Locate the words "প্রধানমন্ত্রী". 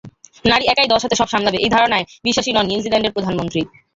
3.15-3.61